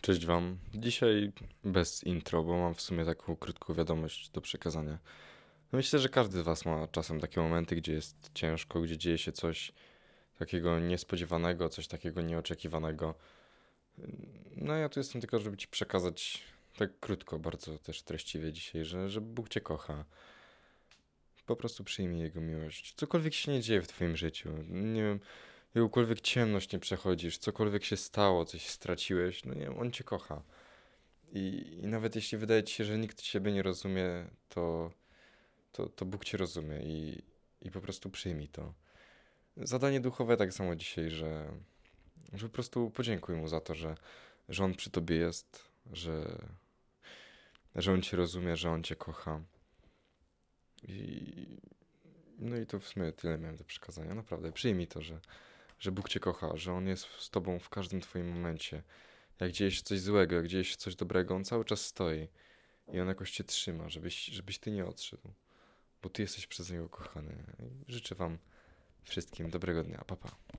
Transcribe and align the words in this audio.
Cześć 0.00 0.26
Wam. 0.26 0.58
Dzisiaj 0.74 1.32
bez 1.64 2.04
intro, 2.04 2.42
bo 2.42 2.58
mam 2.58 2.74
w 2.74 2.80
sumie 2.80 3.04
taką 3.04 3.36
krótką 3.36 3.74
wiadomość 3.74 4.30
do 4.30 4.40
przekazania. 4.40 4.98
Myślę, 5.72 5.98
że 5.98 6.08
każdy 6.08 6.38
z 6.38 6.42
Was 6.42 6.64
ma 6.64 6.88
czasem 6.88 7.20
takie 7.20 7.40
momenty, 7.40 7.76
gdzie 7.76 7.92
jest 7.92 8.30
ciężko, 8.34 8.80
gdzie 8.80 8.98
dzieje 8.98 9.18
się 9.18 9.32
coś 9.32 9.72
takiego 10.38 10.80
niespodziewanego, 10.80 11.68
coś 11.68 11.88
takiego 11.88 12.22
nieoczekiwanego. 12.22 13.14
No 14.56 14.76
ja 14.76 14.88
tu 14.88 15.00
jestem 15.00 15.20
tylko, 15.20 15.38
żeby 15.38 15.56
Ci 15.56 15.68
przekazać 15.68 16.42
tak 16.76 17.00
krótko, 17.00 17.38
bardzo 17.38 17.78
też 17.78 18.02
treściwie 18.02 18.52
dzisiaj, 18.52 18.84
że, 18.84 19.08
że 19.08 19.20
Bóg 19.20 19.48
Cię 19.48 19.60
kocha. 19.60 20.04
Po 21.46 21.56
prostu 21.56 21.84
przyjmij 21.84 22.20
Jego 22.22 22.40
miłość. 22.40 22.94
Cokolwiek 22.96 23.34
się 23.34 23.52
nie 23.52 23.60
dzieje 23.60 23.82
w 23.82 23.88
Twoim 23.88 24.16
życiu, 24.16 24.50
nie 24.68 25.02
wiem, 25.02 25.20
jakąkolwiek 25.74 26.20
ciemność 26.20 26.72
nie 26.72 26.78
przechodzisz, 26.78 27.38
cokolwiek 27.38 27.84
się 27.84 27.96
stało, 27.96 28.44
coś 28.44 28.66
straciłeś, 28.66 29.44
no 29.44 29.54
nie 29.54 29.70
On 29.70 29.92
Cię 29.92 30.04
kocha. 30.04 30.42
I, 31.32 31.78
I 31.82 31.86
nawet 31.86 32.16
jeśli 32.16 32.38
wydaje 32.38 32.64
Ci 32.64 32.74
się, 32.74 32.84
że 32.84 32.98
nikt 32.98 33.22
Ciebie 33.22 33.52
nie 33.52 33.62
rozumie, 33.62 34.26
to, 34.48 34.90
to, 35.72 35.88
to 35.88 36.04
Bóg 36.04 36.24
Cię 36.24 36.38
rozumie 36.38 36.80
i, 36.82 37.22
i 37.60 37.70
po 37.70 37.80
prostu 37.80 38.10
przyjmij 38.10 38.48
to. 38.48 38.74
Zadanie 39.56 40.00
duchowe 40.00 40.36
tak 40.36 40.54
samo 40.54 40.76
dzisiaj, 40.76 41.10
że, 41.10 41.52
że 42.32 42.46
po 42.48 42.52
prostu 42.52 42.90
podziękuj 42.90 43.36
Mu 43.36 43.48
za 43.48 43.60
to, 43.60 43.74
że, 43.74 43.94
że 44.48 44.64
On 44.64 44.74
przy 44.74 44.90
Tobie 44.90 45.16
jest, 45.16 45.64
że, 45.92 46.38
że 47.74 47.92
On 47.92 48.02
Cię 48.02 48.16
rozumie, 48.16 48.56
że 48.56 48.70
On 48.70 48.82
Cię 48.82 48.96
kocha. 48.96 49.40
I, 50.82 51.60
no 52.38 52.56
i 52.56 52.66
to 52.66 52.80
w 52.80 52.88
sumie 52.88 53.12
tyle 53.12 53.38
miałem 53.38 53.56
do 53.56 53.64
przekazania. 53.64 54.14
Naprawdę, 54.14 54.52
przyjmij 54.52 54.86
to, 54.86 55.02
że, 55.02 55.20
że 55.80 55.92
Bóg 55.92 56.08
Cię 56.08 56.20
kocha, 56.20 56.56
że 56.56 56.72
On 56.72 56.86
jest 56.86 57.06
z 57.18 57.30
Tobą 57.30 57.58
w 57.58 57.68
każdym 57.68 58.00
Twoim 58.00 58.28
momencie. 58.28 58.82
Jak 59.40 59.52
dzieje 59.52 59.70
się 59.70 59.82
coś 59.82 60.00
złego, 60.00 60.36
jak 60.36 60.46
dzieje 60.46 60.64
się 60.64 60.76
coś 60.76 60.96
dobrego, 60.96 61.34
On 61.34 61.44
cały 61.44 61.64
czas 61.64 61.86
stoi 61.86 62.28
i 62.92 63.00
On 63.00 63.08
jakoś 63.08 63.30
Cię 63.30 63.44
trzyma, 63.44 63.88
żebyś, 63.88 64.24
żebyś 64.24 64.58
Ty 64.58 64.70
nie 64.70 64.86
odszedł, 64.86 65.34
bo 66.02 66.08
Ty 66.08 66.22
jesteś 66.22 66.46
przez 66.46 66.70
Niego 66.70 66.88
kochany. 66.88 67.44
Życzę 67.88 68.14
Wam 68.14 68.38
wszystkim 69.04 69.50
dobrego 69.50 69.84
dnia. 69.84 70.04
Pa, 70.06 70.16
pa. 70.16 70.40